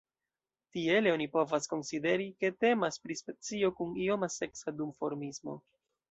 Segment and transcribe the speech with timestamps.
[0.75, 5.55] Tiele oni povas konsideri, ke temas pri specio kun ioma seksa duformismo.